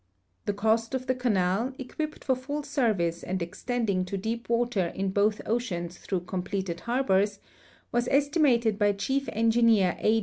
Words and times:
The 0.47 0.53
cost 0.53 0.95
of 0.95 1.05
the 1.05 1.13
canal, 1.13 1.73
equipped 1.77 2.23
for 2.23 2.33
full 2.35 2.63
service 2.63 3.21
and 3.21 3.39
extending 3.39 4.03
to 4.05 4.17
deep 4.17 4.49
water 4.49 4.87
in 4.95 5.11
both 5.11 5.41
oceans 5.45 5.99
through 5.99 6.21
completed 6.21 6.79
harbors, 6.79 7.37
was 7.91 8.07
esti 8.07 8.39
mated 8.39 8.79
by 8.79 8.93
Chief 8.93 9.29
Engineer 9.31 9.95
A. 9.99 10.19